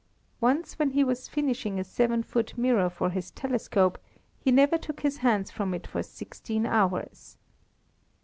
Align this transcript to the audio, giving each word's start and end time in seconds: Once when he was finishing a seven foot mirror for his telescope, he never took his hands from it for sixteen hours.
Once 0.39 0.79
when 0.79 0.89
he 0.93 1.03
was 1.03 1.27
finishing 1.27 1.79
a 1.79 1.83
seven 1.83 2.23
foot 2.23 2.57
mirror 2.57 2.89
for 2.89 3.11
his 3.11 3.29
telescope, 3.29 3.99
he 4.39 4.49
never 4.51 4.75
took 4.75 5.01
his 5.01 5.17
hands 5.17 5.51
from 5.51 5.75
it 5.75 5.85
for 5.85 6.01
sixteen 6.01 6.65
hours. 6.65 7.37